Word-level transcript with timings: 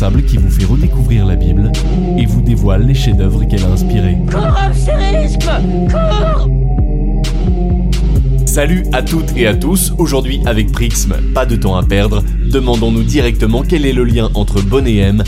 responsable 0.00 0.24
qui 0.24 0.38
vous 0.38 0.50
fait 0.50 0.64
redécouvrir 0.64 1.26
la 1.26 1.36
Bible 1.36 1.70
et 2.16 2.24
vous 2.24 2.40
dévoile 2.40 2.86
les 2.86 2.94
chefs-d'œuvre 2.94 3.44
qu'elle 3.44 3.64
a 3.64 3.68
inspirés. 3.68 4.16
Salut 8.46 8.84
à 8.92 9.02
toutes 9.02 9.36
et 9.36 9.46
à 9.46 9.54
tous, 9.54 9.92
aujourd'hui 9.98 10.40
avec 10.46 10.72
Prixm, 10.72 11.12
pas 11.34 11.44
de 11.44 11.56
temps 11.56 11.76
à 11.76 11.82
perdre, 11.82 12.22
demandons-nous 12.50 13.02
directement 13.02 13.62
quel 13.62 13.84
est 13.84 13.92
le 13.92 14.04
lien 14.04 14.30
entre 14.34 14.62
Bonnet 14.62 14.96
M, 14.96 15.22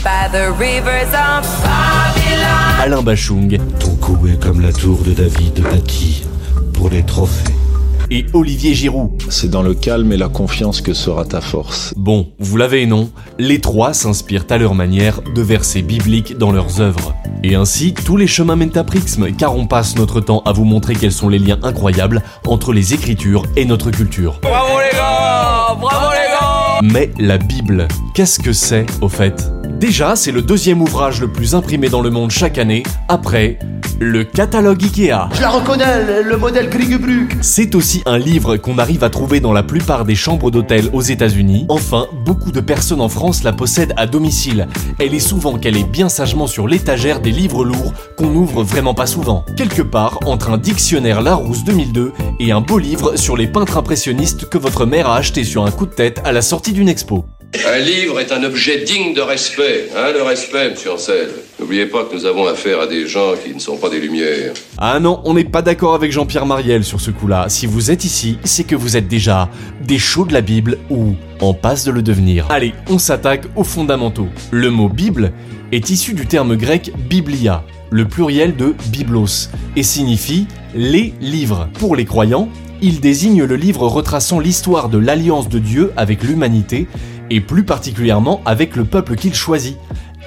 Alain 2.81 3.01
Bachung 3.03 3.59
Ton 3.79 3.95
cou 3.97 4.27
est 4.27 4.41
comme 4.41 4.59
la 4.61 4.73
tour 4.73 5.03
de 5.03 5.11
David 5.11 5.61
bâtie 5.61 6.23
pour 6.73 6.89
les 6.89 7.03
trophées. 7.03 7.62
Et 8.13 8.25
Olivier 8.33 8.75
Giroud. 8.75 9.09
C'est 9.29 9.49
dans 9.49 9.63
le 9.63 9.73
calme 9.73 10.13
et 10.13 10.17
la 10.17 10.29
confiance 10.29 10.81
que 10.81 10.93
sera 10.93 11.25
ta 11.25 11.41
force. 11.41 11.93
Bon, 11.97 12.29
vous 12.39 12.57
l'avez 12.57 12.85
non, 12.85 13.09
les 13.39 13.59
trois 13.59 13.93
s'inspirent 13.93 14.45
à 14.51 14.59
leur 14.59 14.75
manière 14.75 15.21
de 15.23 15.41
versets 15.41 15.81
bibliques 15.81 16.37
dans 16.37 16.51
leurs 16.51 16.79
œuvres. 16.79 17.15
Et 17.43 17.55
ainsi, 17.55 17.93
tous 17.93 18.15
les 18.15 18.27
chemins 18.27 18.55
mènent 18.55 18.77
à 18.77 18.83
Prixm, 18.83 19.31
car 19.35 19.55
on 19.55 19.65
passe 19.65 19.97
notre 19.97 20.21
temps 20.21 20.43
à 20.45 20.51
vous 20.51 20.63
montrer 20.63 20.93
quels 20.93 21.11
sont 21.11 21.27
les 21.27 21.39
liens 21.39 21.59
incroyables 21.63 22.21
entre 22.45 22.71
les 22.71 22.93
écritures 22.93 23.43
et 23.55 23.65
notre 23.65 23.89
culture. 23.89 24.39
Bravo 24.43 24.79
les 24.79 24.95
gars 24.95 25.75
Bravo 25.81 26.11
les 26.11 26.31
gars 26.31 26.79
Mais 26.93 27.09
la 27.17 27.39
Bible, 27.39 27.87
qu'est-ce 28.13 28.39
que 28.39 28.53
c'est 28.53 28.85
au 29.01 29.09
fait? 29.09 29.51
Déjà, 29.79 30.15
c'est 30.15 30.31
le 30.31 30.41
deuxième 30.41 30.81
ouvrage 30.81 31.19
le 31.19 31.27
plus 31.27 31.55
imprimé 31.55 31.89
dans 31.89 32.01
le 32.01 32.09
monde 32.09 32.31
chaque 32.31 32.57
année, 32.57 32.83
après 33.09 33.57
le 33.99 34.23
catalogue 34.23 34.83
Ikea. 34.83 35.29
Je 35.33 35.41
la 35.41 35.49
reconnais, 35.49 36.03
le, 36.05 36.29
le 36.29 36.37
modèle 36.37 36.69
Grigubruck. 36.69 37.37
C'est 37.41 37.73
aussi 37.75 38.01
un 38.05 38.17
livre 38.17 38.57
qu'on 38.57 38.77
arrive 38.77 39.03
à 39.03 39.09
trouver 39.09 39.39
dans 39.39 39.53
la 39.53 39.63
plupart 39.63 40.03
des 40.03 40.15
chambres 40.15 40.51
d'hôtel 40.51 40.89
aux 40.93 41.01
États-Unis. 41.01 41.65
Enfin, 41.69 42.07
beaucoup 42.25 42.51
de 42.51 42.59
personnes 42.59 43.01
en 43.01 43.09
France 43.09 43.43
la 43.43 43.53
possèdent 43.53 43.93
à 43.95 44.05
domicile. 44.05 44.67
Elle 44.99 45.13
est 45.13 45.19
souvent 45.19 45.57
qu'elle 45.57 45.77
est 45.77 45.89
bien 45.89 46.09
sagement 46.09 46.47
sur 46.47 46.67
l'étagère 46.67 47.21
des 47.21 47.31
livres 47.31 47.63
lourds 47.63 47.93
qu'on 48.17 48.27
n'ouvre 48.27 48.63
vraiment 48.63 48.93
pas 48.93 49.07
souvent. 49.07 49.45
Quelque 49.55 49.81
part 49.81 50.19
entre 50.25 50.49
un 50.51 50.57
dictionnaire 50.57 51.21
Larousse 51.21 51.63
2002 51.63 52.13
et 52.39 52.51
un 52.51 52.61
beau 52.61 52.79
livre 52.79 53.15
sur 53.15 53.37
les 53.37 53.47
peintres 53.47 53.77
impressionnistes 53.77 54.49
que 54.49 54.57
votre 54.57 54.85
mère 54.85 55.07
a 55.07 55.17
acheté 55.17 55.43
sur 55.43 55.65
un 55.65 55.71
coup 55.71 55.85
de 55.85 55.93
tête 55.93 56.21
à 56.25 56.31
la 56.31 56.41
sortie 56.41 56.73
d'une 56.73 56.89
expo. 56.89 57.25
Un 57.55 57.77
livre 57.77 58.19
est 58.19 58.31
un 58.31 58.43
objet 58.43 58.83
digne 58.83 59.13
de 59.13 59.21
respect, 59.21 59.87
hein, 59.95 60.11
le 60.11 60.23
respect, 60.23 60.71
monsieur 60.71 60.93
Ancel. 60.93 61.29
N'oubliez 61.59 61.85
pas 61.85 62.03
que 62.03 62.15
nous 62.15 62.25
avons 62.25 62.47
affaire 62.47 62.81
à 62.81 62.87
des 62.87 63.07
gens 63.07 63.33
qui 63.35 63.53
ne 63.53 63.59
sont 63.59 63.77
pas 63.77 63.89
des 63.89 63.99
lumières. 63.99 64.53
Ah 64.79 64.99
non, 64.99 65.21
on 65.23 65.35
n'est 65.35 65.43
pas 65.43 65.61
d'accord 65.61 65.93
avec 65.93 66.11
Jean-Pierre 66.11 66.47
Mariel 66.47 66.83
sur 66.83 66.99
ce 66.99 67.11
coup-là. 67.11 67.45
Si 67.49 67.67
vous 67.67 67.91
êtes 67.91 68.05
ici, 68.05 68.39
c'est 68.43 68.63
que 68.63 68.75
vous 68.75 68.97
êtes 68.97 69.07
déjà 69.07 69.49
des 69.85 69.99
chauds 69.99 70.25
de 70.25 70.33
la 70.33 70.41
Bible 70.41 70.79
ou 70.89 71.13
en 71.41 71.53
passe 71.53 71.85
de 71.85 71.91
le 71.91 72.01
devenir. 72.01 72.47
Allez, 72.49 72.73
on 72.89 72.97
s'attaque 72.97 73.45
aux 73.55 73.63
fondamentaux. 73.63 74.29
Le 74.49 74.71
mot 74.71 74.89
Bible 74.89 75.31
est 75.71 75.91
issu 75.91 76.15
du 76.15 76.25
terme 76.25 76.55
grec 76.55 76.91
biblia, 77.07 77.63
le 77.91 78.07
pluriel 78.07 78.55
de 78.55 78.73
biblos, 78.87 79.49
et 79.75 79.83
signifie 79.83 80.47
les 80.73 81.13
livres. 81.21 81.69
Pour 81.75 81.95
les 81.95 82.05
croyants, 82.05 82.49
il 82.81 82.99
désigne 82.99 83.45
le 83.45 83.55
livre 83.55 83.87
retraçant 83.87 84.39
l'histoire 84.39 84.89
de 84.89 84.97
l'alliance 84.97 85.47
de 85.47 85.59
Dieu 85.59 85.93
avec 85.95 86.21
l'humanité 86.21 86.87
et 87.33 87.41
plus 87.41 87.63
particulièrement 87.63 88.41
avec 88.45 88.75
le 88.75 88.85
peuple 88.85 89.15
qu'il 89.15 89.33
choisit, 89.33 89.75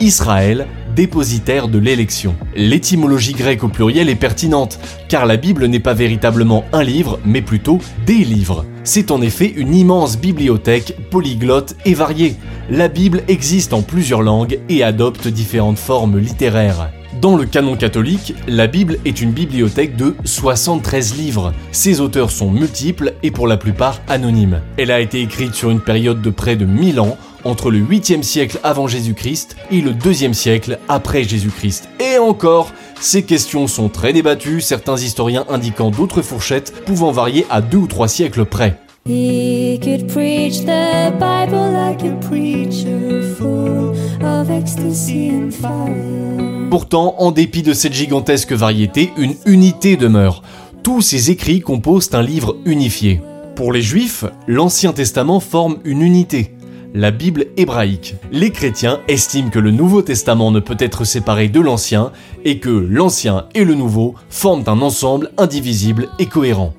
Israël, 0.00 0.66
dépositaire 0.94 1.68
de 1.68 1.78
l'élection. 1.78 2.34
L'étymologie 2.56 3.32
grecque 3.32 3.62
au 3.62 3.68
pluriel 3.68 4.08
est 4.08 4.16
pertinente, 4.16 4.80
car 5.08 5.24
la 5.24 5.36
Bible 5.36 5.66
n'est 5.66 5.80
pas 5.80 5.94
véritablement 5.94 6.64
un 6.72 6.82
livre, 6.82 7.20
mais 7.24 7.42
plutôt 7.42 7.78
des 8.06 8.24
livres. 8.24 8.64
C'est 8.82 9.10
en 9.10 9.22
effet 9.22 9.52
une 9.56 9.74
immense 9.74 10.18
bibliothèque 10.18 10.96
polyglotte 11.10 11.76
et 11.84 11.94
variée. 11.94 12.34
La 12.70 12.88
Bible 12.88 13.22
existe 13.28 13.72
en 13.72 13.82
plusieurs 13.82 14.22
langues 14.22 14.58
et 14.68 14.82
adopte 14.82 15.28
différentes 15.28 15.78
formes 15.78 16.18
littéraires. 16.18 16.90
Dans 17.20 17.34
le 17.34 17.46
canon 17.46 17.76
catholique, 17.76 18.34
la 18.46 18.66
Bible 18.66 18.98
est 19.06 19.22
une 19.22 19.32
bibliothèque 19.32 19.96
de 19.96 20.14
73 20.24 21.16
livres. 21.16 21.54
Ses 21.72 22.00
auteurs 22.00 22.30
sont 22.30 22.50
multiples 22.50 23.14
et 23.22 23.30
pour 23.30 23.46
la 23.46 23.56
plupart 23.56 24.00
anonymes. 24.06 24.60
Elle 24.76 24.90
a 24.90 25.00
été 25.00 25.22
écrite 25.22 25.54
sur 25.54 25.70
une 25.70 25.80
période 25.80 26.20
de 26.20 26.28
près 26.28 26.56
de 26.56 26.66
1000 26.66 27.00
ans, 27.00 27.16
entre 27.44 27.70
le 27.70 27.78
8e 27.78 28.22
siècle 28.22 28.58
avant 28.62 28.86
Jésus-Christ 28.86 29.56
et 29.70 29.80
le 29.80 29.92
2e 29.92 30.34
siècle 30.34 30.78
après 30.88 31.24
Jésus-Christ. 31.24 31.88
Et 32.00 32.18
encore, 32.18 32.72
ces 33.00 33.22
questions 33.22 33.66
sont 33.66 33.88
très 33.88 34.12
débattues, 34.12 34.60
certains 34.60 34.96
historiens 34.96 35.46
indiquant 35.48 35.90
d'autres 35.90 36.22
fourchettes 36.22 36.84
pouvant 36.84 37.12
varier 37.12 37.46
à 37.48 37.62
deux 37.62 37.78
ou 37.78 37.86
trois 37.86 38.08
siècles 38.08 38.44
près. 38.44 38.78
He 39.08 39.78
could 39.80 40.08
preach 40.08 40.62
the 40.64 41.12
Bible 41.12 41.70
like 41.70 42.02
a 42.02 42.16
preacher 42.28 43.22
full 43.36 43.94
of 44.20 44.50
ecstasy 44.50 45.30
and 45.30 45.52
fire. 45.52 46.68
Pourtant, 46.70 47.14
en 47.18 47.30
dépit 47.30 47.62
de 47.62 47.72
cette 47.72 47.92
gigantesque 47.92 48.50
variété, 48.50 49.12
une 49.16 49.36
unité 49.46 49.96
demeure. 49.96 50.42
Tous 50.82 51.02
ces 51.02 51.30
écrits 51.30 51.60
composent 51.60 52.10
un 52.14 52.22
livre 52.22 52.56
unifié. 52.64 53.20
Pour 53.54 53.72
les 53.72 53.80
Juifs, 53.80 54.24
l'Ancien 54.48 54.92
Testament 54.92 55.38
forme 55.38 55.76
une 55.84 56.02
unité, 56.02 56.56
la 56.92 57.12
Bible 57.12 57.46
hébraïque. 57.56 58.16
Les 58.32 58.50
chrétiens 58.50 58.98
estiment 59.06 59.50
que 59.50 59.60
le 59.60 59.70
Nouveau 59.70 60.02
Testament 60.02 60.50
ne 60.50 60.58
peut 60.58 60.76
être 60.80 61.04
séparé 61.04 61.48
de 61.48 61.60
l'Ancien 61.60 62.10
et 62.44 62.58
que 62.58 62.70
l'Ancien 62.70 63.46
et 63.54 63.64
le 63.64 63.74
Nouveau 63.74 64.16
forment 64.30 64.64
un 64.66 64.82
ensemble 64.82 65.30
indivisible 65.38 66.08
et 66.18 66.26
cohérent. 66.26 66.74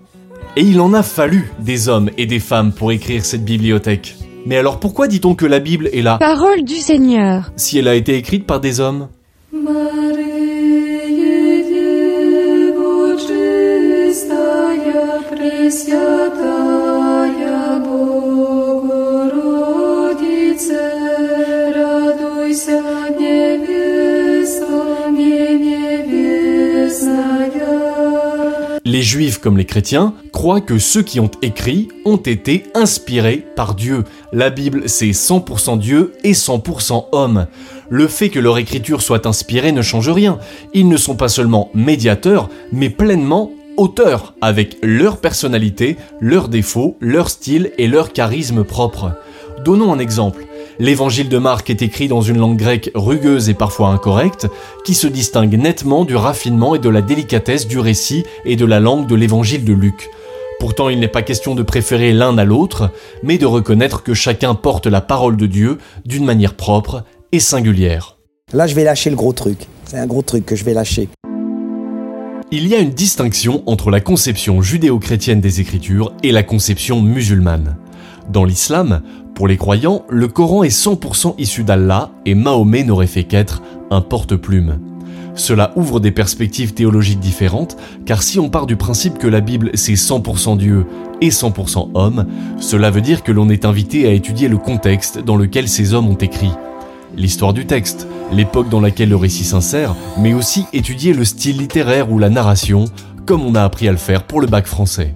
Et 0.59 0.61
il 0.61 0.81
en 0.81 0.91
a 0.95 1.03
fallu 1.03 1.51
des 1.59 1.87
hommes 1.87 2.09
et 2.17 2.25
des 2.25 2.39
femmes 2.39 2.71
pour 2.71 2.91
écrire 2.91 3.23
cette 3.23 3.45
bibliothèque. 3.45 4.15
Mais 4.47 4.57
alors 4.57 4.79
pourquoi 4.79 5.07
dit-on 5.07 5.35
que 5.35 5.45
la 5.45 5.59
Bible 5.59 5.87
est 5.93 6.01
là 6.01 6.17
Parole 6.17 6.63
du 6.63 6.77
Seigneur. 6.77 7.51
si 7.55 7.77
elle 7.77 7.87
a 7.87 7.93
été 7.93 8.15
écrite 8.15 8.47
par 8.47 8.59
des 8.59 8.79
hommes 8.79 9.07
Les 28.97 29.03
juifs 29.03 29.37
comme 29.37 29.59
les 29.59 29.65
chrétiens 29.65 30.15
croient 30.33 30.59
que 30.59 30.79
ceux 30.79 31.03
qui 31.03 31.19
ont 31.19 31.29
écrit 31.43 31.87
ont 32.03 32.17
été 32.17 32.63
inspirés 32.73 33.45
par 33.55 33.75
Dieu. 33.75 34.05
La 34.33 34.49
Bible, 34.49 34.89
c'est 34.89 35.11
100% 35.11 35.77
Dieu 35.77 36.13
et 36.23 36.31
100% 36.31 37.09
homme. 37.11 37.45
Le 37.89 38.07
fait 38.07 38.29
que 38.29 38.39
leur 38.39 38.57
écriture 38.57 39.03
soit 39.03 39.27
inspirée 39.27 39.71
ne 39.71 39.83
change 39.83 40.09
rien. 40.09 40.39
Ils 40.73 40.89
ne 40.89 40.97
sont 40.97 41.15
pas 41.15 41.27
seulement 41.27 41.69
médiateurs, 41.75 42.49
mais 42.71 42.89
pleinement 42.89 43.51
auteurs, 43.77 44.33
avec 44.41 44.77
leur 44.81 45.17
personnalité, 45.17 45.95
leurs 46.19 46.49
défauts, 46.49 46.97
leur 46.99 47.29
style 47.29 47.73
et 47.77 47.87
leur 47.87 48.13
charisme 48.13 48.63
propre. 48.63 49.11
Donnons 49.63 49.93
un 49.93 49.99
exemple. 49.99 50.46
L'évangile 50.79 51.27
de 51.27 51.39
Marc 51.39 51.71
est 51.71 51.81
écrit 51.81 52.07
dans 52.07 52.21
une 52.21 52.37
langue 52.37 52.57
grecque 52.57 52.91
rugueuse 52.93 53.49
et 53.49 53.55
parfois 53.55 53.89
incorrecte, 53.89 54.47
qui 54.85 54.93
se 54.93 55.07
distingue 55.07 55.55
nettement 55.55 56.05
du 56.05 56.15
raffinement 56.15 56.75
et 56.75 56.79
de 56.79 56.89
la 56.89 57.01
délicatesse 57.01 57.67
du 57.67 57.79
récit 57.79 58.25
et 58.45 58.55
de 58.55 58.65
la 58.65 58.79
langue 58.79 59.07
de 59.07 59.15
l'évangile 59.15 59.65
de 59.65 59.73
Luc. 59.73 60.09
Pourtant, 60.59 60.89
il 60.89 60.99
n'est 60.99 61.07
pas 61.07 61.23
question 61.23 61.55
de 61.55 61.63
préférer 61.63 62.13
l'un 62.13 62.37
à 62.37 62.43
l'autre, 62.43 62.91
mais 63.23 63.39
de 63.39 63.45
reconnaître 63.47 64.03
que 64.03 64.13
chacun 64.13 64.53
porte 64.53 64.85
la 64.85 65.01
parole 65.01 65.35
de 65.35 65.47
Dieu 65.47 65.79
d'une 66.05 66.25
manière 66.25 66.53
propre 66.53 67.03
et 67.31 67.39
singulière. 67.39 68.17
Là, 68.53 68.67
je 68.67 68.75
vais 68.75 68.83
lâcher 68.83 69.09
le 69.09 69.15
gros 69.15 69.33
truc. 69.33 69.67
C'est 69.85 69.97
un 69.97 70.07
gros 70.07 70.21
truc 70.21 70.45
que 70.45 70.55
je 70.55 70.63
vais 70.63 70.73
lâcher. 70.73 71.09
Il 72.51 72.67
y 72.67 72.75
a 72.75 72.79
une 72.79 72.91
distinction 72.91 73.63
entre 73.65 73.89
la 73.89 73.99
conception 73.99 74.61
judéo-chrétienne 74.61 75.41
des 75.41 75.59
Écritures 75.59 76.13
et 76.23 76.31
la 76.31 76.43
conception 76.43 77.01
musulmane. 77.01 77.77
Dans 78.29 78.45
l'islam, 78.45 79.01
pour 79.37 79.47
les 79.47 79.57
croyants, 79.57 80.03
le 80.09 80.27
Coran 80.27 80.63
est 80.63 80.75
100% 80.75 81.35
issu 81.37 81.63
d'Allah 81.63 82.09
et 82.25 82.33
Mahomet 82.33 82.83
n'aurait 82.83 83.05
fait 83.05 83.25
qu'être 83.25 83.61
un 83.91 84.01
porte-plume. 84.01 84.79
Cela 85.35 85.73
ouvre 85.75 85.99
des 85.99 86.09
perspectives 86.09 86.73
théologiques 86.73 87.19
différentes, 87.19 87.77
car 88.07 88.23
si 88.23 88.39
on 88.39 88.49
part 88.49 88.65
du 88.65 88.77
principe 88.77 89.19
que 89.19 89.27
la 89.27 89.41
Bible 89.41 89.69
c'est 89.75 89.93
100% 89.93 90.57
Dieu 90.57 90.87
et 91.21 91.29
100% 91.29 91.91
homme, 91.93 92.25
cela 92.59 92.89
veut 92.89 93.01
dire 93.01 93.21
que 93.21 93.31
l'on 93.31 93.47
est 93.49 93.63
invité 93.63 94.07
à 94.07 94.11
étudier 94.11 94.47
le 94.47 94.57
contexte 94.57 95.19
dans 95.19 95.35
lequel 95.35 95.67
ces 95.67 95.93
hommes 95.93 96.07
ont 96.07 96.15
écrit. 96.15 96.51
L'histoire 97.15 97.53
du 97.53 97.67
texte, 97.67 98.07
l'époque 98.31 98.69
dans 98.69 98.81
laquelle 98.81 99.09
le 99.09 99.17
récit 99.17 99.43
s'insère, 99.43 99.95
mais 100.17 100.33
aussi 100.33 100.65
étudier 100.73 101.13
le 101.13 101.25
style 101.25 101.59
littéraire 101.59 102.11
ou 102.11 102.17
la 102.17 102.31
narration, 102.31 102.85
comme 103.27 103.43
on 103.43 103.53
a 103.53 103.61
appris 103.61 103.87
à 103.87 103.91
le 103.91 103.97
faire 103.97 104.23
pour 104.23 104.41
le 104.41 104.47
bac 104.47 104.65
français. 104.65 105.13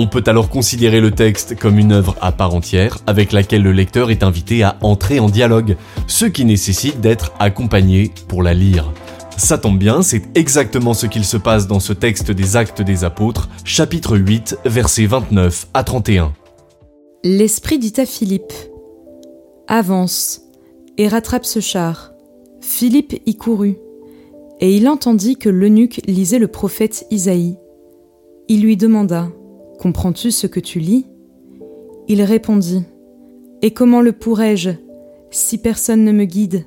On 0.00 0.06
peut 0.06 0.22
alors 0.28 0.48
considérer 0.48 1.00
le 1.00 1.10
texte 1.10 1.58
comme 1.58 1.76
une 1.76 1.90
œuvre 1.90 2.14
à 2.20 2.30
part 2.30 2.54
entière 2.54 2.98
avec 3.08 3.32
laquelle 3.32 3.64
le 3.64 3.72
lecteur 3.72 4.12
est 4.12 4.22
invité 4.22 4.62
à 4.62 4.78
entrer 4.80 5.18
en 5.18 5.28
dialogue, 5.28 5.76
ce 6.06 6.24
qui 6.24 6.44
nécessite 6.44 7.00
d'être 7.00 7.32
accompagné 7.40 8.12
pour 8.28 8.44
la 8.44 8.54
lire. 8.54 8.92
Ça 9.36 9.58
tombe 9.58 9.76
bien, 9.76 10.02
c'est 10.02 10.22
exactement 10.36 10.94
ce 10.94 11.06
qu'il 11.06 11.24
se 11.24 11.36
passe 11.36 11.66
dans 11.66 11.80
ce 11.80 11.92
texte 11.92 12.30
des 12.30 12.54
Actes 12.54 12.80
des 12.80 13.02
Apôtres, 13.02 13.48
chapitre 13.64 14.16
8, 14.16 14.58
versets 14.66 15.06
29 15.06 15.66
à 15.74 15.82
31. 15.82 16.32
L'Esprit 17.24 17.80
dit 17.80 17.94
à 17.96 18.06
Philippe 18.06 18.52
Avance, 19.66 20.42
et 20.96 21.08
rattrape 21.08 21.44
ce 21.44 21.58
char. 21.58 22.12
Philippe 22.60 23.20
y 23.26 23.34
courut, 23.34 23.78
et 24.60 24.76
il 24.76 24.88
entendit 24.88 25.38
que 25.38 25.48
l'eunuque 25.48 26.02
lisait 26.06 26.38
le 26.38 26.46
prophète 26.46 27.04
Isaïe. 27.10 27.56
Il 28.46 28.62
lui 28.62 28.76
demanda 28.76 29.28
Comprends-tu 29.78 30.32
ce 30.32 30.48
que 30.48 30.58
tu 30.58 30.80
lis? 30.80 31.06
Il 32.08 32.22
répondit 32.22 32.82
Et 33.62 33.70
comment 33.70 34.00
le 34.00 34.12
pourrais-je 34.12 34.70
si 35.30 35.58
personne 35.58 36.04
ne 36.04 36.10
me 36.10 36.24
guide? 36.24 36.66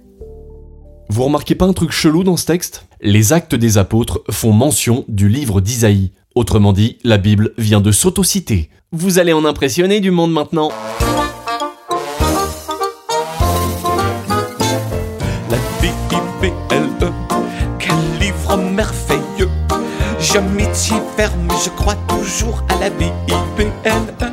Vous 1.09 1.23
remarquez 1.23 1.55
pas 1.55 1.65
un 1.65 1.73
truc 1.73 1.91
chelou 1.91 2.23
dans 2.23 2.37
ce 2.37 2.45
texte? 2.45 2.87
Les 3.01 3.33
actes 3.33 3.55
des 3.55 3.77
apôtres 3.77 4.23
font 4.29 4.53
mention 4.53 5.03
du 5.09 5.27
livre 5.27 5.59
d'Isaïe. 5.59 6.11
Autrement 6.35 6.71
dit, 6.71 6.99
la 7.03 7.17
Bible 7.17 7.51
vient 7.57 7.81
de 7.81 7.91
s'autociter. 7.91 8.69
Vous 8.93 9.19
allez 9.19 9.33
en 9.33 9.43
impressionner 9.43 9.99
du 9.99 10.11
monde 10.11 10.31
maintenant. 10.31 10.71
B-I-B-L-E. 22.97 24.25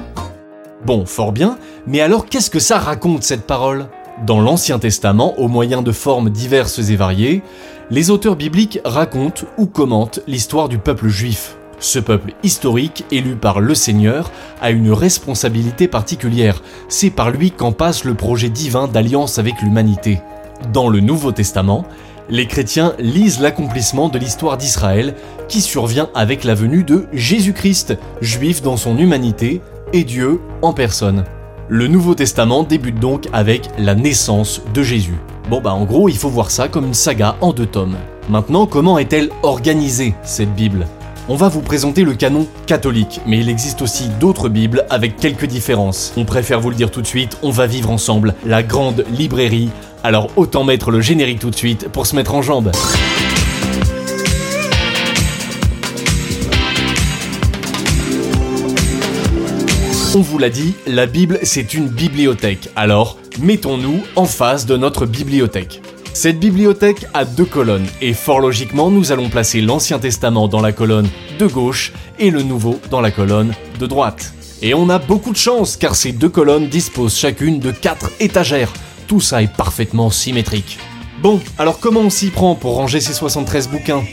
Bon, 0.86 1.04
fort 1.04 1.32
bien, 1.32 1.58
mais 1.88 2.00
alors 2.00 2.26
qu'est-ce 2.26 2.50
que 2.50 2.60
ça 2.60 2.78
raconte 2.78 3.24
cette 3.24 3.48
parole? 3.48 3.88
Dans 4.24 4.40
l'Ancien 4.40 4.78
Testament, 4.78 5.36
au 5.40 5.48
moyen 5.48 5.82
de 5.82 5.90
formes 5.90 6.30
diverses 6.30 6.78
et 6.78 6.94
variées, 6.94 7.42
les 7.90 8.10
auteurs 8.10 8.36
bibliques 8.36 8.78
racontent 8.84 9.42
ou 9.56 9.66
commentent 9.66 10.20
l'histoire 10.28 10.68
du 10.68 10.78
peuple 10.78 11.08
juif. 11.08 11.56
Ce 11.80 11.98
peuple 11.98 12.32
historique, 12.44 13.04
élu 13.10 13.34
par 13.34 13.58
le 13.58 13.74
Seigneur, 13.74 14.30
a 14.60 14.70
une 14.70 14.92
responsabilité 14.92 15.88
particulière. 15.88 16.62
C'est 16.88 17.10
par 17.10 17.32
lui 17.32 17.50
qu'en 17.50 17.72
passe 17.72 18.04
le 18.04 18.14
projet 18.14 18.50
divin 18.50 18.86
d'alliance 18.86 19.40
avec 19.40 19.62
l'humanité. 19.62 20.20
Dans 20.72 20.88
le 20.88 21.00
Nouveau 21.00 21.32
Testament, 21.32 21.84
les 22.30 22.46
chrétiens 22.46 22.94
lisent 22.98 23.40
l'accomplissement 23.40 24.08
de 24.08 24.18
l'histoire 24.18 24.56
d'Israël 24.56 25.14
qui 25.48 25.60
survient 25.60 26.10
avec 26.14 26.44
la 26.44 26.54
venue 26.54 26.84
de 26.84 27.06
Jésus-Christ, 27.12 27.96
juif 28.20 28.62
dans 28.62 28.76
son 28.76 28.98
humanité 28.98 29.60
et 29.92 30.04
Dieu 30.04 30.40
en 30.62 30.72
personne. 30.72 31.24
Le 31.68 31.86
Nouveau 31.86 32.14
Testament 32.14 32.62
débute 32.62 32.98
donc 32.98 33.28
avec 33.32 33.68
la 33.78 33.94
naissance 33.94 34.62
de 34.74 34.82
Jésus. 34.82 35.18
Bon 35.50 35.60
bah 35.60 35.72
en 35.72 35.84
gros, 35.84 36.08
il 36.08 36.16
faut 36.16 36.28
voir 36.28 36.50
ça 36.50 36.68
comme 36.68 36.86
une 36.86 36.94
saga 36.94 37.36
en 37.40 37.52
deux 37.52 37.66
tomes. 37.66 37.96
Maintenant, 38.28 38.66
comment 38.66 38.98
est-elle 38.98 39.30
organisée, 39.42 40.14
cette 40.22 40.54
Bible? 40.54 40.86
On 41.30 41.36
va 41.36 41.50
vous 41.50 41.60
présenter 41.60 42.04
le 42.04 42.14
canon 42.14 42.46
catholique, 42.66 43.20
mais 43.26 43.38
il 43.40 43.50
existe 43.50 43.82
aussi 43.82 44.08
d'autres 44.18 44.48
Bibles 44.48 44.86
avec 44.88 45.16
quelques 45.16 45.44
différences. 45.44 46.14
On 46.16 46.24
préfère 46.24 46.58
vous 46.58 46.70
le 46.70 46.76
dire 46.76 46.90
tout 46.90 47.02
de 47.02 47.06
suite, 47.06 47.36
on 47.42 47.50
va 47.50 47.66
vivre 47.66 47.90
ensemble 47.90 48.34
la 48.46 48.62
grande 48.62 49.04
librairie. 49.10 49.68
Alors 50.04 50.30
autant 50.36 50.64
mettre 50.64 50.90
le 50.90 51.00
générique 51.00 51.40
tout 51.40 51.50
de 51.50 51.56
suite 51.56 51.88
pour 51.88 52.06
se 52.06 52.14
mettre 52.16 52.34
en 52.34 52.42
jambe. 52.42 52.70
On 60.14 60.20
vous 60.20 60.38
l'a 60.38 60.50
dit, 60.50 60.74
la 60.86 61.06
Bible 61.06 61.38
c'est 61.42 61.74
une 61.74 61.88
bibliothèque. 61.88 62.70
Alors, 62.74 63.18
mettons-nous 63.40 64.00
en 64.16 64.24
face 64.24 64.66
de 64.66 64.76
notre 64.76 65.06
bibliothèque. 65.06 65.82
Cette 66.12 66.40
bibliothèque 66.40 67.06
a 67.14 67.24
deux 67.24 67.44
colonnes, 67.44 67.86
et 68.00 68.12
fort 68.12 68.40
logiquement, 68.40 68.90
nous 68.90 69.12
allons 69.12 69.28
placer 69.28 69.60
l'Ancien 69.60 70.00
Testament 70.00 70.48
dans 70.48 70.60
la 70.60 70.72
colonne 70.72 71.08
de 71.38 71.46
gauche 71.46 71.92
et 72.18 72.30
le 72.30 72.42
Nouveau 72.42 72.80
dans 72.90 73.00
la 73.00 73.12
colonne 73.12 73.54
de 73.78 73.86
droite. 73.86 74.32
Et 74.60 74.74
on 74.74 74.88
a 74.88 74.98
beaucoup 74.98 75.30
de 75.30 75.36
chance, 75.36 75.76
car 75.76 75.94
ces 75.94 76.10
deux 76.10 76.28
colonnes 76.28 76.66
disposent 76.66 77.16
chacune 77.16 77.60
de 77.60 77.70
quatre 77.70 78.10
étagères. 78.18 78.72
Tout 79.08 79.20
ça 79.20 79.42
est 79.42 79.50
parfaitement 79.52 80.10
symétrique. 80.10 80.78
Bon, 81.22 81.40
alors 81.56 81.80
comment 81.80 82.00
on 82.00 82.10
s'y 82.10 82.28
prend 82.28 82.54
pour 82.54 82.74
ranger 82.74 83.00
ces 83.00 83.14
73 83.14 83.68
bouquins? 83.68 84.04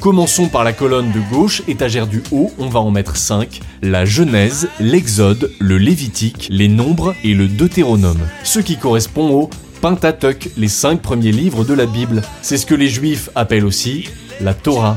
Commençons 0.00 0.48
par 0.48 0.64
la 0.64 0.72
colonne 0.72 1.12
de 1.12 1.20
gauche, 1.32 1.62
étagère 1.68 2.08
du 2.08 2.24
haut, 2.32 2.50
on 2.58 2.68
va 2.68 2.80
en 2.80 2.90
mettre 2.90 3.16
5. 3.16 3.60
La 3.82 4.04
Genèse, 4.04 4.68
l'Exode, 4.80 5.52
le 5.60 5.78
Lévitique, 5.78 6.48
les 6.50 6.66
Nombres 6.66 7.14
et 7.22 7.34
le 7.34 7.46
Deutéronome. 7.46 8.18
Ce 8.42 8.58
qui 8.58 8.78
correspond 8.78 9.30
au 9.30 9.50
Pentateuch, 9.80 10.48
les 10.56 10.66
cinq 10.66 11.00
premiers 11.00 11.30
livres 11.30 11.64
de 11.64 11.74
la 11.74 11.86
Bible. 11.86 12.22
C'est 12.42 12.58
ce 12.58 12.66
que 12.66 12.74
les 12.74 12.88
Juifs 12.88 13.30
appellent 13.36 13.64
aussi 13.64 14.08
la 14.40 14.54
Torah. 14.54 14.96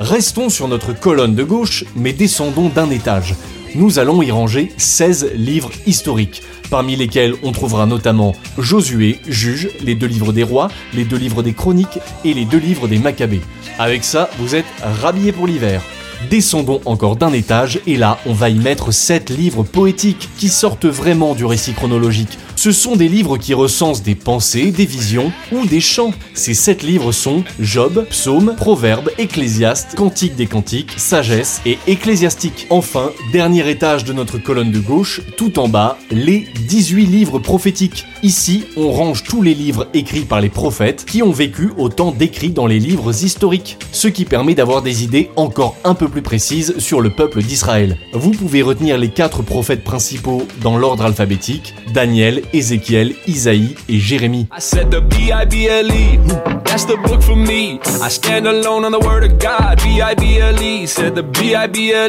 Restons 0.00 0.48
sur 0.48 0.66
notre 0.66 0.92
colonne 0.92 1.36
de 1.36 1.44
gauche, 1.44 1.84
mais 1.94 2.12
descendons 2.12 2.68
d'un 2.68 2.90
étage. 2.90 3.36
Nous 3.74 3.98
allons 3.98 4.20
y 4.20 4.30
ranger 4.30 4.70
16 4.76 5.32
livres 5.34 5.70
historiques, 5.86 6.42
parmi 6.68 6.94
lesquels 6.94 7.34
on 7.42 7.52
trouvera 7.52 7.86
notamment 7.86 8.34
Josué, 8.58 9.18
Juge, 9.26 9.70
les 9.82 9.94
deux 9.94 10.06
livres 10.06 10.34
des 10.34 10.42
rois, 10.42 10.68
les 10.92 11.04
deux 11.04 11.16
livres 11.16 11.42
des 11.42 11.54
chroniques 11.54 11.98
et 12.24 12.34
les 12.34 12.44
deux 12.44 12.58
livres 12.58 12.86
des 12.86 12.98
Maccabées. 12.98 13.40
Avec 13.78 14.04
ça, 14.04 14.28
vous 14.38 14.54
êtes 14.54 14.66
rhabillés 14.82 15.32
pour 15.32 15.46
l'hiver. 15.46 15.82
Descendons 16.30 16.80
encore 16.84 17.16
d'un 17.16 17.32
étage 17.32 17.80
et 17.86 17.96
là, 17.96 18.18
on 18.26 18.32
va 18.32 18.48
y 18.48 18.54
mettre 18.54 18.92
7 18.92 19.30
livres 19.30 19.62
poétiques 19.62 20.28
qui 20.38 20.48
sortent 20.48 20.86
vraiment 20.86 21.34
du 21.34 21.44
récit 21.44 21.72
chronologique. 21.72 22.38
Ce 22.56 22.70
sont 22.70 22.94
des 22.94 23.08
livres 23.08 23.38
qui 23.38 23.54
recensent 23.54 24.04
des 24.04 24.14
pensées, 24.14 24.70
des 24.70 24.86
visions 24.86 25.32
ou 25.50 25.66
des 25.66 25.80
chants. 25.80 26.12
Ces 26.34 26.54
7 26.54 26.84
livres 26.84 27.10
sont 27.10 27.42
Job, 27.58 28.06
Psaume, 28.08 28.54
Proverbes, 28.56 29.10
Ecclésiaste, 29.18 29.96
Cantique 29.96 30.36
des 30.36 30.46
Cantiques, 30.46 30.92
Sagesse 30.96 31.60
et 31.66 31.78
Ecclésiastique. 31.88 32.66
Enfin, 32.70 33.10
dernier 33.32 33.68
étage 33.68 34.04
de 34.04 34.12
notre 34.12 34.38
colonne 34.38 34.70
de 34.70 34.78
gauche, 34.78 35.22
tout 35.36 35.58
en 35.58 35.68
bas, 35.68 35.98
les 36.10 36.46
18 36.68 37.06
livres 37.06 37.40
prophétiques. 37.40 38.04
Ici, 38.22 38.64
on 38.76 38.92
range 38.92 39.24
tous 39.24 39.42
les 39.42 39.54
livres 39.54 39.88
écrits 39.92 40.20
par 40.20 40.40
les 40.40 40.48
prophètes 40.48 41.04
qui 41.04 41.22
ont 41.22 41.32
vécu 41.32 41.72
au 41.76 41.88
temps 41.88 42.12
décrit 42.12 42.50
dans 42.50 42.68
les 42.68 42.78
livres 42.78 43.24
historiques, 43.24 43.76
ce 43.90 44.06
qui 44.06 44.24
permet 44.24 44.54
d'avoir 44.54 44.82
des 44.82 45.02
idées 45.02 45.30
encore 45.34 45.76
un 45.82 45.94
peu 45.94 46.08
plus 46.12 46.22
précises 46.22 46.78
sur 46.78 47.00
le 47.00 47.10
peuple 47.10 47.42
d'Israël. 47.42 47.96
Vous 48.12 48.30
pouvez 48.30 48.62
retenir 48.62 48.98
les 48.98 49.08
quatre 49.08 49.42
prophètes 49.42 49.82
principaux 49.82 50.46
dans 50.60 50.76
l'ordre 50.76 51.04
alphabétique, 51.04 51.74
Daniel, 51.92 52.42
Ézéchiel, 52.52 53.14
Isaïe 53.26 53.74
et 53.88 53.98
Jérémie. 53.98 54.46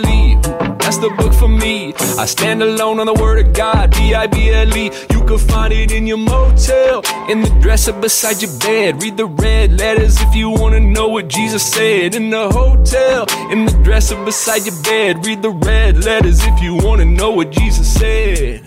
I 0.03 0.62
that's 0.93 1.03
the 1.03 1.23
book 1.23 1.33
for 1.33 1.47
me. 1.47 1.93
I 2.19 2.25
stand 2.25 2.61
alone 2.61 2.99
on 2.99 3.07
the 3.07 3.13
word 3.13 3.45
of 3.45 3.53
God, 3.53 3.97
me. 3.97 4.13
I 4.13 4.25
of 4.25 4.31
God, 4.31 4.39
B-I-B-L-E, 4.71 4.91
you 5.11 5.25
can 5.25 5.37
find 5.37 5.73
it 5.73 5.91
in 5.91 6.05
your 6.05 6.17
motel, 6.17 7.01
in 7.29 7.41
the 7.41 7.49
dresser 7.61 7.93
beside 7.93 8.41
your 8.41 8.51
bed. 8.59 9.01
Read 9.01 9.17
the 9.17 9.25
red 9.25 9.79
letters 9.79 10.21
if 10.21 10.35
you 10.35 10.49
wanna 10.49 10.79
know 10.79 11.07
what 11.07 11.27
Jesus 11.29 11.63
said. 11.65 12.15
In 12.15 12.29
the 12.29 12.49
hotel, 12.49 13.25
in 13.51 13.65
the 13.65 13.71
dresser 13.83 14.23
beside 14.23 14.65
your 14.65 14.75
bed. 14.83 15.25
Read 15.25 15.41
the 15.41 15.51
red 15.51 16.03
letters 16.03 16.41
if 16.43 16.61
you 16.61 16.75
wanna 16.75 17.05
know 17.05 17.31
what 17.31 17.49
Jesus 17.51 17.91
said. 17.91 18.61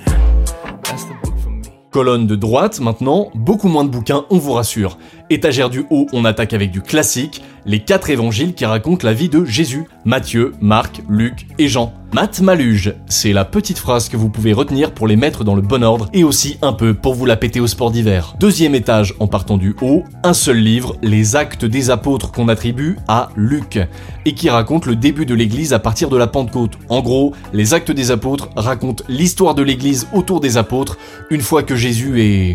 That's 0.82 1.04
the 1.04 1.14
book 1.22 1.38
for 1.38 1.50
me. 1.50 1.70
Colonne 1.92 2.26
de 2.26 2.36
droite 2.36 2.80
maintenant, 2.80 3.30
beaucoup 3.34 3.68
moins 3.68 3.84
de 3.84 3.90
bouquins, 3.90 4.26
on 4.30 4.38
vous 4.38 4.52
rassure. 4.52 4.98
Étagère 5.28 5.70
du 5.70 5.84
haut, 5.90 6.06
on 6.12 6.24
attaque 6.24 6.52
avec 6.52 6.70
du 6.70 6.80
classique, 6.80 7.42
les 7.64 7.80
quatre 7.80 8.10
évangiles 8.10 8.54
qui 8.54 8.64
racontent 8.64 9.04
la 9.04 9.12
vie 9.12 9.28
de 9.28 9.44
Jésus, 9.44 9.88
Matthieu, 10.04 10.52
Marc, 10.60 11.02
Luc 11.08 11.48
et 11.58 11.66
Jean. 11.66 11.92
Mat 12.12 12.40
Maluge, 12.40 12.94
c'est 13.06 13.32
la 13.32 13.44
petite 13.44 13.78
phrase 13.78 14.08
que 14.08 14.16
vous 14.16 14.28
pouvez 14.28 14.52
retenir 14.52 14.92
pour 14.92 15.08
les 15.08 15.16
mettre 15.16 15.42
dans 15.42 15.56
le 15.56 15.62
bon 15.62 15.82
ordre 15.82 16.08
et 16.12 16.22
aussi 16.22 16.58
un 16.62 16.72
peu 16.72 16.94
pour 16.94 17.14
vous 17.14 17.26
la 17.26 17.36
péter 17.36 17.58
au 17.58 17.66
sport 17.66 17.90
d'hiver. 17.90 18.36
Deuxième 18.38 18.76
étage 18.76 19.14
en 19.18 19.26
partant 19.26 19.56
du 19.56 19.74
haut, 19.82 20.04
un 20.22 20.32
seul 20.32 20.58
livre, 20.58 20.94
les 21.02 21.34
actes 21.34 21.64
des 21.64 21.90
apôtres 21.90 22.30
qu'on 22.30 22.46
attribue 22.46 22.96
à 23.08 23.30
Luc 23.34 23.80
et 24.26 24.32
qui 24.32 24.48
raconte 24.48 24.86
le 24.86 24.94
début 24.94 25.26
de 25.26 25.34
l'église 25.34 25.72
à 25.72 25.80
partir 25.80 26.08
de 26.08 26.16
la 26.16 26.28
Pentecôte. 26.28 26.78
En 26.88 27.02
gros, 27.02 27.32
les 27.52 27.74
actes 27.74 27.90
des 27.90 28.12
apôtres 28.12 28.48
racontent 28.54 29.02
l'histoire 29.08 29.56
de 29.56 29.64
l'église 29.64 30.06
autour 30.12 30.38
des 30.38 30.56
apôtres 30.56 30.96
une 31.30 31.40
fois 31.40 31.64
que 31.64 31.74
Jésus 31.74 32.22
est 32.22 32.54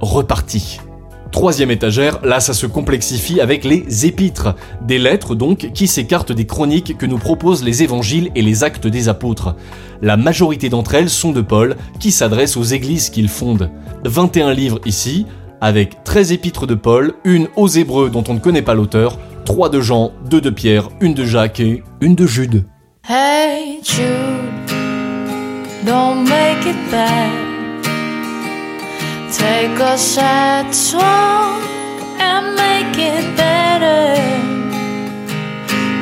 reparti. 0.00 0.78
Troisième 1.32 1.70
étagère, 1.70 2.20
là 2.22 2.40
ça 2.40 2.52
se 2.52 2.66
complexifie 2.66 3.40
avec 3.40 3.64
les 3.64 4.06
épîtres, 4.06 4.54
des 4.82 4.98
lettres 4.98 5.34
donc 5.34 5.70
qui 5.72 5.86
s'écartent 5.86 6.30
des 6.30 6.44
chroniques 6.46 6.98
que 6.98 7.06
nous 7.06 7.18
proposent 7.18 7.64
les 7.64 7.82
évangiles 7.82 8.30
et 8.34 8.42
les 8.42 8.64
actes 8.64 8.86
des 8.86 9.08
apôtres. 9.08 9.56
La 10.02 10.18
majorité 10.18 10.68
d'entre 10.68 10.94
elles 10.94 11.08
sont 11.08 11.32
de 11.32 11.40
Paul 11.40 11.76
qui 11.98 12.12
s'adresse 12.12 12.58
aux 12.58 12.62
églises 12.62 13.08
qu'il 13.08 13.28
fonde. 13.28 13.70
21 14.04 14.52
livres 14.52 14.80
ici, 14.84 15.26
avec 15.62 16.04
13 16.04 16.32
épîtres 16.32 16.66
de 16.66 16.74
Paul, 16.74 17.14
une 17.24 17.48
aux 17.56 17.68
Hébreux 17.68 18.10
dont 18.10 18.24
on 18.28 18.34
ne 18.34 18.38
connaît 18.38 18.62
pas 18.62 18.74
l'auteur, 18.74 19.18
3 19.46 19.70
de 19.70 19.80
Jean, 19.80 20.12
2 20.28 20.40
de 20.40 20.50
Pierre, 20.50 20.90
une 21.00 21.14
de 21.14 21.24
Jacques 21.24 21.60
et 21.60 21.82
une 22.02 22.14
de 22.14 22.26
Jude. 22.26 22.66
Take 29.32 29.80
a 29.80 29.96
sad 29.96 30.74
song 30.74 31.62
and 32.20 32.54
make 32.54 32.98
it 32.98 33.34
better. 33.34 34.20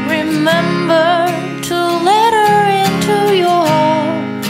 Remember 0.09 1.27
to 1.63 1.75
let 2.05 2.33
her 2.35 2.71
into 2.85 3.37
your 3.37 3.49
heart. 3.49 4.45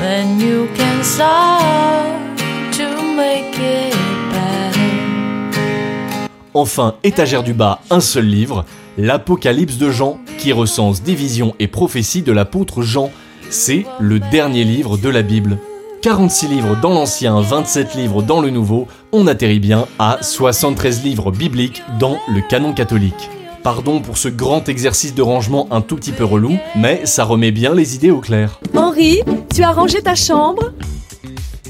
Then 0.00 0.40
you 0.40 0.68
can 0.74 1.04
start 1.04 2.38
to 2.78 2.86
make 3.14 3.54
it 3.58 3.94
better. 4.32 6.28
Enfin, 6.54 6.94
étagère 7.04 7.42
du 7.42 7.52
bas, 7.52 7.82
un 7.90 8.00
seul 8.00 8.24
livre, 8.24 8.64
l'Apocalypse 8.96 9.76
de 9.76 9.90
Jean, 9.90 10.18
qui 10.38 10.52
recense 10.52 11.02
des 11.02 11.14
visions 11.14 11.54
et 11.58 11.68
prophéties 11.68 12.22
de 12.22 12.32
l'apôtre 12.32 12.80
Jean. 12.80 13.10
C'est 13.50 13.84
le 14.00 14.18
dernier 14.18 14.64
livre 14.64 14.96
de 14.96 15.10
la 15.10 15.22
Bible. 15.22 15.58
46 16.02 16.46
livres 16.46 16.76
dans 16.80 16.90
l'Ancien, 16.90 17.40
27 17.40 17.96
livres 17.96 18.22
dans 18.22 18.40
le 18.40 18.50
Nouveau, 18.50 18.86
on 19.10 19.26
atterrit 19.26 19.58
bien 19.58 19.86
à 19.98 20.18
73 20.20 21.02
livres 21.02 21.32
bibliques 21.32 21.82
dans 21.98 22.18
le 22.28 22.40
canon 22.40 22.72
catholique. 22.72 23.28
Pardon 23.64 24.00
pour 24.00 24.16
ce 24.16 24.28
grand 24.28 24.68
exercice 24.68 25.12
de 25.14 25.22
rangement 25.22 25.66
un 25.72 25.80
tout 25.80 25.96
petit 25.96 26.12
peu 26.12 26.24
relou, 26.24 26.56
mais 26.76 27.04
ça 27.04 27.24
remet 27.24 27.50
bien 27.50 27.74
les 27.74 27.96
idées 27.96 28.12
au 28.12 28.20
clair. 28.20 28.60
Henri, 28.76 29.22
tu 29.52 29.64
as 29.64 29.72
rangé 29.72 30.00
ta 30.00 30.14
chambre? 30.14 30.72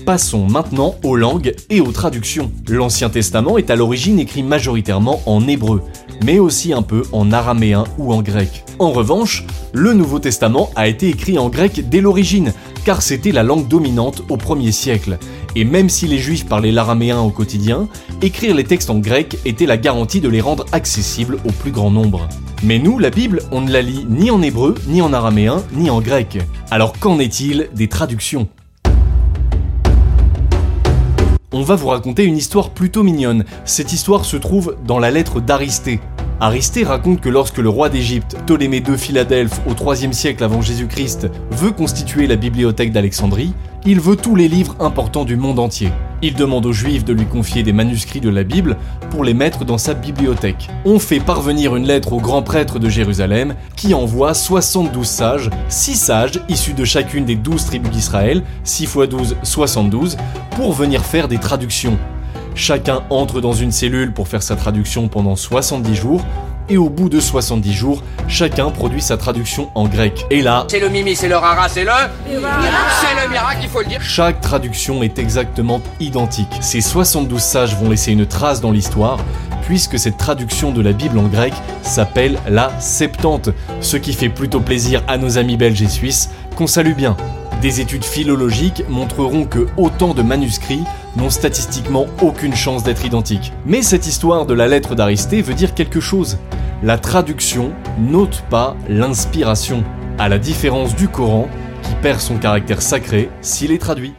Passons 0.04 0.46
maintenant 0.46 0.94
aux 1.02 1.16
langues 1.16 1.54
et 1.70 1.80
aux 1.80 1.92
traductions. 1.92 2.52
L'Ancien 2.68 3.08
Testament 3.08 3.56
est 3.56 3.70
à 3.70 3.76
l'origine 3.76 4.18
écrit 4.18 4.42
majoritairement 4.42 5.22
en 5.24 5.46
hébreu, 5.48 5.82
mais 6.24 6.38
aussi 6.38 6.74
un 6.74 6.82
peu 6.82 7.02
en 7.12 7.32
araméen 7.32 7.84
ou 7.96 8.12
en 8.12 8.20
grec. 8.20 8.64
En 8.78 8.90
revanche, 8.90 9.44
le 9.72 9.92
Nouveau 9.92 10.18
Testament 10.18 10.70
a 10.76 10.86
été 10.88 11.08
écrit 11.08 11.38
en 11.38 11.48
grec 11.48 11.88
dès 11.88 12.00
l'origine, 12.00 12.52
car 12.88 13.02
c'était 13.02 13.32
la 13.32 13.42
langue 13.42 13.68
dominante 13.68 14.22
au 14.30 14.38
1er 14.38 14.72
siècle. 14.72 15.18
Et 15.54 15.66
même 15.66 15.90
si 15.90 16.06
les 16.06 16.16
juifs 16.16 16.46
parlaient 16.46 16.72
l'araméen 16.72 17.20
au 17.20 17.28
quotidien, 17.28 17.86
écrire 18.22 18.54
les 18.54 18.64
textes 18.64 18.88
en 18.88 18.98
grec 18.98 19.36
était 19.44 19.66
la 19.66 19.76
garantie 19.76 20.22
de 20.22 20.28
les 20.30 20.40
rendre 20.40 20.64
accessibles 20.72 21.36
au 21.44 21.52
plus 21.52 21.70
grand 21.70 21.90
nombre. 21.90 22.26
Mais 22.62 22.78
nous, 22.78 22.98
la 22.98 23.10
Bible, 23.10 23.42
on 23.52 23.60
ne 23.60 23.70
la 23.70 23.82
lit 23.82 24.06
ni 24.08 24.30
en 24.30 24.40
hébreu, 24.40 24.74
ni 24.86 25.02
en 25.02 25.12
araméen, 25.12 25.62
ni 25.74 25.90
en 25.90 26.00
grec. 26.00 26.38
Alors 26.70 26.98
qu'en 26.98 27.18
est-il 27.18 27.68
des 27.74 27.88
traductions? 27.88 28.48
On 31.52 31.60
va 31.60 31.74
vous 31.74 31.88
raconter 31.88 32.24
une 32.24 32.38
histoire 32.38 32.70
plutôt 32.70 33.02
mignonne. 33.02 33.44
Cette 33.66 33.92
histoire 33.92 34.24
se 34.24 34.38
trouve 34.38 34.76
dans 34.86 34.98
la 34.98 35.10
lettre 35.10 35.42
d'Aristée. 35.42 36.00
Aristée 36.40 36.84
raconte 36.84 37.20
que 37.20 37.28
lorsque 37.28 37.58
le 37.58 37.68
roi 37.68 37.88
d'Égypte, 37.88 38.36
Ptolémée 38.46 38.76
II 38.86 38.96
Philadelphe, 38.96 39.60
au 39.68 39.74
3 39.74 39.96
siècle 40.12 40.44
avant 40.44 40.62
Jésus-Christ, 40.62 41.28
veut 41.50 41.72
constituer 41.72 42.28
la 42.28 42.36
bibliothèque 42.36 42.92
d'Alexandrie, 42.92 43.52
il 43.84 43.98
veut 43.98 44.14
tous 44.14 44.36
les 44.36 44.46
livres 44.46 44.76
importants 44.78 45.24
du 45.24 45.34
monde 45.34 45.58
entier. 45.58 45.90
Il 46.22 46.34
demande 46.34 46.64
aux 46.66 46.72
Juifs 46.72 47.04
de 47.04 47.12
lui 47.12 47.26
confier 47.26 47.64
des 47.64 47.72
manuscrits 47.72 48.20
de 48.20 48.30
la 48.30 48.44
Bible 48.44 48.76
pour 49.10 49.24
les 49.24 49.34
mettre 49.34 49.64
dans 49.64 49.78
sa 49.78 49.94
bibliothèque. 49.94 50.68
On 50.84 51.00
fait 51.00 51.18
parvenir 51.18 51.74
une 51.74 51.86
lettre 51.88 52.12
au 52.12 52.20
grand 52.20 52.42
prêtre 52.42 52.78
de 52.78 52.88
Jérusalem 52.88 53.56
qui 53.74 53.92
envoie 53.92 54.32
72 54.32 55.04
sages, 55.04 55.50
6 55.68 55.94
sages 55.96 56.40
issus 56.48 56.74
de 56.74 56.84
chacune 56.84 57.24
des 57.24 57.34
12 57.34 57.64
tribus 57.64 57.90
d'Israël, 57.90 58.44
6 58.62 58.84
x 58.84 59.08
12, 59.08 59.36
72, 59.42 60.16
pour 60.54 60.72
venir 60.72 61.04
faire 61.04 61.26
des 61.26 61.38
traductions. 61.38 61.98
Chacun 62.58 63.04
entre 63.08 63.40
dans 63.40 63.52
une 63.52 63.70
cellule 63.70 64.12
pour 64.12 64.26
faire 64.26 64.42
sa 64.42 64.56
traduction 64.56 65.06
pendant 65.06 65.36
70 65.36 65.94
jours, 65.94 66.24
et 66.68 66.76
au 66.76 66.90
bout 66.90 67.08
de 67.08 67.20
70 67.20 67.72
jours, 67.72 68.02
chacun 68.26 68.70
produit 68.70 69.00
sa 69.00 69.16
traduction 69.16 69.70
en 69.76 69.86
grec. 69.86 70.26
Et 70.28 70.42
là, 70.42 70.66
c'est 70.66 70.80
le 70.80 70.88
mimi, 70.88 71.14
c'est 71.14 71.28
le 71.28 71.36
rara, 71.36 71.68
c'est 71.68 71.84
le... 71.84 71.92
C'est 72.26 73.24
le 73.24 73.30
miracle, 73.30 73.60
il 73.62 73.68
faut 73.68 73.78
le 73.78 73.86
dire. 73.86 74.02
Chaque 74.02 74.40
traduction 74.40 75.04
est 75.04 75.20
exactement 75.20 75.80
identique. 76.00 76.48
Ces 76.60 76.80
72 76.80 77.40
sages 77.40 77.76
vont 77.76 77.90
laisser 77.90 78.10
une 78.10 78.26
trace 78.26 78.60
dans 78.60 78.72
l'histoire, 78.72 79.20
puisque 79.62 79.96
cette 79.96 80.16
traduction 80.16 80.72
de 80.72 80.82
la 80.82 80.92
Bible 80.92 81.16
en 81.20 81.28
grec 81.28 81.54
s'appelle 81.82 82.40
la 82.48 82.72
Septante, 82.80 83.50
ce 83.80 83.96
qui 83.96 84.12
fait 84.12 84.30
plutôt 84.30 84.58
plaisir 84.58 85.04
à 85.06 85.16
nos 85.16 85.38
amis 85.38 85.56
belges 85.56 85.82
et 85.82 85.88
suisses 85.88 86.30
qu'on 86.56 86.66
salue 86.66 86.94
bien. 86.94 87.16
Des 87.60 87.80
études 87.80 88.04
philologiques 88.04 88.84
montreront 88.88 89.44
que 89.44 89.66
autant 89.76 90.14
de 90.14 90.22
manuscrits 90.22 90.84
n'ont 91.16 91.28
statistiquement 91.28 92.06
aucune 92.22 92.54
chance 92.54 92.84
d'être 92.84 93.04
identiques. 93.04 93.52
Mais 93.66 93.82
cette 93.82 94.06
histoire 94.06 94.46
de 94.46 94.54
la 94.54 94.68
lettre 94.68 94.94
d'Aristée 94.94 95.42
veut 95.42 95.54
dire 95.54 95.74
quelque 95.74 95.98
chose. 95.98 96.38
La 96.84 96.98
traduction 96.98 97.72
n'ôte 97.98 98.44
pas 98.48 98.76
l'inspiration, 98.88 99.82
à 100.18 100.28
la 100.28 100.38
différence 100.38 100.94
du 100.94 101.08
Coran 101.08 101.48
qui 101.82 101.94
perd 102.00 102.20
son 102.20 102.38
caractère 102.38 102.80
sacré 102.80 103.28
s'il 103.40 103.72
est 103.72 103.78
traduit. 103.78 104.14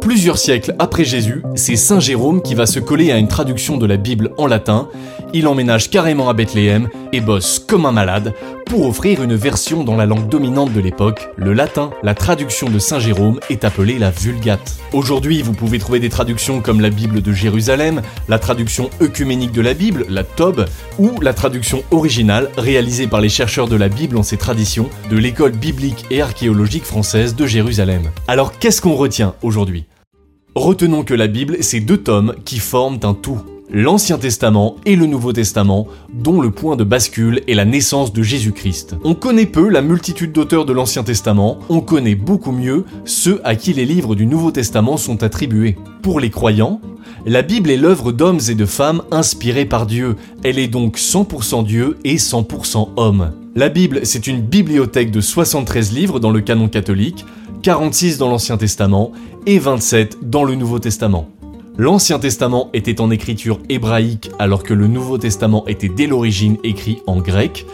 Plusieurs 0.00 0.38
siècles 0.38 0.74
après 0.80 1.04
Jésus, 1.04 1.42
c'est 1.54 1.76
Saint 1.76 2.00
Jérôme 2.00 2.42
qui 2.42 2.56
va 2.56 2.66
se 2.66 2.80
coller 2.80 3.12
à 3.12 3.18
une 3.18 3.28
traduction 3.28 3.76
de 3.76 3.86
la 3.86 3.96
Bible 3.96 4.32
en 4.38 4.46
latin. 4.46 4.88
Il 5.34 5.46
emménage 5.46 5.90
carrément 5.90 6.28
à 6.28 6.32
Bethléem 6.32 6.88
et 7.12 7.20
bosse 7.20 7.58
comme 7.60 7.86
un 7.86 7.92
malade 7.92 8.32
pour 8.68 8.86
offrir 8.86 9.22
une 9.22 9.34
version 9.34 9.82
dans 9.82 9.96
la 9.96 10.04
langue 10.04 10.28
dominante 10.28 10.72
de 10.72 10.80
l'époque, 10.80 11.28
le 11.36 11.54
latin. 11.54 11.90
La 12.02 12.14
traduction 12.14 12.68
de 12.68 12.78
Saint 12.78 13.00
Jérôme 13.00 13.40
est 13.48 13.64
appelée 13.64 13.98
la 13.98 14.10
Vulgate. 14.10 14.76
Aujourd'hui, 14.92 15.40
vous 15.40 15.54
pouvez 15.54 15.78
trouver 15.78 16.00
des 16.00 16.10
traductions 16.10 16.60
comme 16.60 16.80
la 16.80 16.90
Bible 16.90 17.22
de 17.22 17.32
Jérusalem, 17.32 18.02
la 18.28 18.38
traduction 18.38 18.90
œcuménique 19.00 19.52
de 19.52 19.62
la 19.62 19.72
Bible, 19.72 20.04
la 20.10 20.22
Tob, 20.22 20.66
ou 20.98 21.18
la 21.20 21.32
traduction 21.32 21.82
originale 21.90 22.50
réalisée 22.58 23.06
par 23.06 23.22
les 23.22 23.30
chercheurs 23.30 23.68
de 23.68 23.76
la 23.76 23.88
Bible 23.88 24.18
en 24.18 24.22
ses 24.22 24.36
traditions 24.36 24.90
de 25.10 25.16
l'école 25.16 25.52
biblique 25.52 26.04
et 26.10 26.20
archéologique 26.20 26.84
française 26.84 27.34
de 27.34 27.46
Jérusalem. 27.46 28.02
Alors 28.26 28.58
qu'est-ce 28.58 28.82
qu'on 28.82 28.96
retient 28.96 29.34
aujourd'hui? 29.42 29.86
Retenons 30.54 31.04
que 31.04 31.14
la 31.14 31.26
Bible, 31.26 31.58
c'est 31.62 31.80
deux 31.80 31.98
tomes 31.98 32.34
qui 32.44 32.58
forment 32.58 33.00
un 33.02 33.14
tout. 33.14 33.40
L'Ancien 33.70 34.16
Testament 34.16 34.76
et 34.86 34.96
le 34.96 35.04
Nouveau 35.04 35.34
Testament, 35.34 35.88
dont 36.10 36.40
le 36.40 36.50
point 36.50 36.74
de 36.74 36.84
bascule 36.84 37.42
est 37.48 37.54
la 37.54 37.66
naissance 37.66 38.14
de 38.14 38.22
Jésus-Christ. 38.22 38.96
On 39.04 39.14
connaît 39.14 39.44
peu 39.44 39.68
la 39.68 39.82
multitude 39.82 40.32
d'auteurs 40.32 40.64
de 40.64 40.72
l'Ancien 40.72 41.02
Testament, 41.02 41.58
on 41.68 41.82
connaît 41.82 42.14
beaucoup 42.14 42.52
mieux 42.52 42.86
ceux 43.04 43.42
à 43.44 43.56
qui 43.56 43.74
les 43.74 43.84
livres 43.84 44.14
du 44.14 44.24
Nouveau 44.24 44.52
Testament 44.52 44.96
sont 44.96 45.22
attribués. 45.22 45.76
Pour 46.00 46.18
les 46.18 46.30
croyants, 46.30 46.80
la 47.26 47.42
Bible 47.42 47.70
est 47.70 47.76
l'œuvre 47.76 48.10
d'hommes 48.10 48.40
et 48.48 48.54
de 48.54 48.64
femmes 48.64 49.02
inspirés 49.10 49.66
par 49.66 49.84
Dieu, 49.84 50.16
elle 50.44 50.58
est 50.58 50.68
donc 50.68 50.96
100% 50.96 51.62
Dieu 51.66 51.98
et 52.04 52.16
100% 52.16 52.88
homme. 52.96 53.32
La 53.54 53.68
Bible, 53.68 54.00
c'est 54.04 54.26
une 54.26 54.40
bibliothèque 54.40 55.10
de 55.10 55.20
73 55.20 55.92
livres 55.92 56.20
dans 56.20 56.30
le 56.30 56.40
canon 56.40 56.68
catholique, 56.68 57.26
46 57.62 58.16
dans 58.16 58.30
l'Ancien 58.30 58.56
Testament 58.56 59.12
et 59.44 59.58
27 59.58 60.18
dans 60.22 60.44
le 60.44 60.54
Nouveau 60.54 60.78
Testament. 60.78 61.28
L'Ancien 61.80 62.18
Testament 62.18 62.70
était 62.72 63.00
en 63.00 63.08
écriture 63.08 63.60
hébraïque 63.68 64.32
alors 64.40 64.64
que 64.64 64.74
le 64.74 64.88
Nouveau 64.88 65.16
Testament 65.16 65.64
était 65.68 65.88
dès 65.88 66.08
l'origine 66.08 66.56
écrit 66.64 67.02
en 67.06 67.20
grec. 67.20 67.66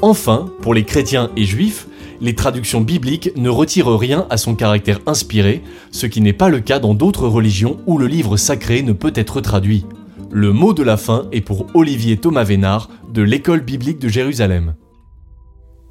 Enfin, 0.00 0.50
pour 0.62 0.72
les 0.72 0.84
chrétiens 0.84 1.30
et 1.36 1.44
juifs, 1.44 1.86
les 2.22 2.34
traductions 2.34 2.80
bibliques 2.80 3.30
ne 3.36 3.50
retirent 3.50 3.98
rien 3.98 4.26
à 4.30 4.38
son 4.38 4.54
caractère 4.54 5.00
inspiré, 5.04 5.62
ce 5.90 6.06
qui 6.06 6.22
n'est 6.22 6.32
pas 6.32 6.48
le 6.48 6.60
cas 6.60 6.78
dans 6.78 6.94
d'autres 6.94 7.28
religions 7.28 7.76
où 7.86 7.98
le 7.98 8.06
livre 8.06 8.38
sacré 8.38 8.80
ne 8.80 8.94
peut 8.94 9.12
être 9.14 9.42
traduit. 9.42 9.84
Le 10.30 10.54
mot 10.54 10.72
de 10.72 10.82
la 10.82 10.96
fin 10.96 11.26
est 11.30 11.42
pour 11.42 11.66
Olivier 11.74 12.16
Thomas 12.16 12.44
Vénard 12.44 12.88
de 13.12 13.20
l'École 13.20 13.60
biblique 13.60 13.98
de 13.98 14.08
Jérusalem. 14.08 14.76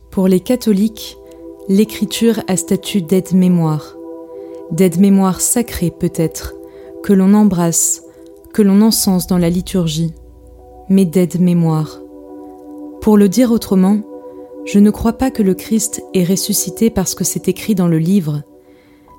Pour 0.10 0.28
les 0.28 0.40
catholiques, 0.40 1.16
l'écriture 1.70 2.42
a 2.48 2.58
statut 2.58 3.04
d'aide-mémoire, 3.04 3.96
d'aide-mémoire 4.72 5.42
sacrée 5.42 5.92
peut-être, 5.92 6.56
que 7.04 7.14
l'on 7.14 7.34
embrasse, 7.34 8.04
que 8.54 8.62
l'on 8.62 8.82
encense 8.82 9.28
dans 9.28 9.38
la 9.38 9.50
liturgie, 9.50 10.14
mais 10.90 11.06
d'aide-mémoire. 11.06 12.00
Pour 13.02 13.18
le 13.18 13.30
dire 13.30 13.52
autrement, 13.52 14.02
je 14.66 14.80
ne 14.80 14.92
crois 14.92 15.14
pas 15.14 15.32
que 15.32 15.42
le 15.42 15.56
Christ 15.56 16.04
est 16.14 16.24
ressuscité 16.24 16.90
parce 16.90 17.16
que 17.16 17.24
c'est 17.24 17.48
écrit 17.48 17.76
dans 17.76 17.88
le 17.88 17.98
livre, 17.98 18.44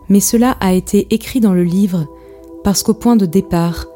mais 0.08 0.20
cela 0.20 0.56
a 0.60 0.72
été 0.72 1.06
écrit 1.10 1.40
dans 1.40 1.54
le 1.54 1.64
livre 1.64 2.06
parce 2.64 2.82
qu'au 2.82 2.94
point 2.94 3.16
de 3.16 3.26
départ, 3.26 3.86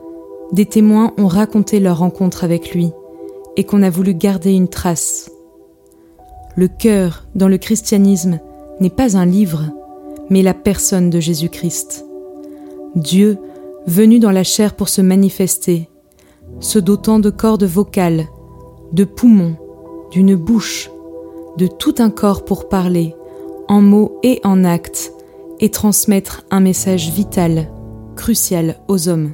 des 0.53 0.67
témoins 0.67 1.13
ont 1.19 1.29
raconté 1.29 1.81
leur 1.81 1.99
rencontre 1.99 2.45
avec 2.45 2.75
lui 2.75 2.91
et 3.57 3.65
qu'on 3.65 3.83
a 3.83 3.91
voulu 3.91 4.15
garder 4.15 4.53
une 4.53 4.69
trace. 4.69 5.31
Le 6.57 6.69
cœur 6.69 7.27
dans 7.35 7.49
le 7.49 7.59
christianisme 7.59 8.41
n'est 8.81 8.91
pas 8.91 9.17
un 9.17 9.27
livre, 9.27 9.65
mais 10.31 10.43
la 10.43 10.55
personne 10.55 11.11
de 11.11 11.21
Jésus-Christ. 11.21 12.05
Dieu, 12.95 13.39
venu 13.87 14.19
dans 14.19 14.31
la 14.31 14.45
chair 14.45 14.75
pour 14.75 14.89
se 14.89 15.01
manifester, 15.01 15.89
se 16.61 16.79
dotant 16.79 17.19
de 17.19 17.31
cordes 17.31 17.65
vocales, 17.65 18.27
de 18.93 19.05
poumons, 19.05 19.57
d'une 20.11 20.35
bouche, 20.35 20.91
de 21.57 21.67
tout 21.67 21.95
un 21.99 22.11
corps 22.11 22.45
pour 22.45 22.69
parler, 22.69 23.15
en 23.69 23.81
mots 23.81 24.19
et 24.23 24.41
en 24.45 24.65
actes, 24.65 25.13
et 25.61 25.71
transmettre 25.71 26.45
un 26.51 26.61
message 26.61 27.11
vital, 27.11 27.71
crucial 28.15 28.81
aux 28.89 29.09
hommes. 29.09 29.33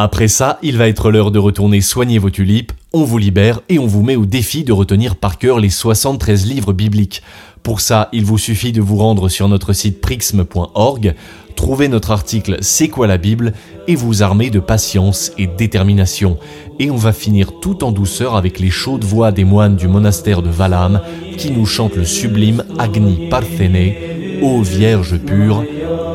Après 0.00 0.28
ça, 0.28 0.60
il 0.62 0.76
va 0.76 0.86
être 0.86 1.10
l'heure 1.10 1.32
de 1.32 1.40
retourner 1.40 1.80
soigner 1.80 2.20
vos 2.20 2.30
tulipes, 2.30 2.70
on 2.92 3.02
vous 3.02 3.18
libère 3.18 3.62
et 3.68 3.80
on 3.80 3.86
vous 3.86 4.04
met 4.04 4.14
au 4.14 4.26
défi 4.26 4.62
de 4.62 4.72
retenir 4.72 5.16
par 5.16 5.38
cœur 5.38 5.58
les 5.58 5.70
73 5.70 6.46
livres 6.46 6.72
bibliques. 6.72 7.20
Pour 7.68 7.82
ça, 7.82 8.08
il 8.14 8.24
vous 8.24 8.38
suffit 8.38 8.72
de 8.72 8.80
vous 8.80 8.96
rendre 8.96 9.28
sur 9.28 9.46
notre 9.46 9.74
site 9.74 10.00
prixme.org, 10.00 11.14
trouver 11.54 11.88
notre 11.88 12.12
article 12.12 12.56
C'est 12.62 12.88
quoi 12.88 13.06
la 13.06 13.18
Bible 13.18 13.52
et 13.86 13.94
vous 13.94 14.22
armer 14.22 14.48
de 14.48 14.58
patience 14.58 15.32
et 15.36 15.46
détermination. 15.46 16.38
Et 16.78 16.90
on 16.90 16.96
va 16.96 17.12
finir 17.12 17.60
tout 17.60 17.84
en 17.84 17.92
douceur 17.92 18.36
avec 18.36 18.58
les 18.58 18.70
chaudes 18.70 19.04
voix 19.04 19.32
des 19.32 19.44
moines 19.44 19.76
du 19.76 19.86
monastère 19.86 20.40
de 20.40 20.48
Valam 20.48 21.02
qui 21.36 21.50
nous 21.50 21.66
chantent 21.66 21.96
le 21.96 22.06
sublime 22.06 22.64
Agni 22.78 23.28
Parthene 23.28 23.92
ô 24.40 24.62
Vierge 24.62 25.18
pure. 25.18 25.62